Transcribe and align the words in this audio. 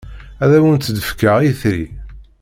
Ad 0.43 0.51
awent-d-fkeɣ 0.57 1.37
itri. 1.49 1.85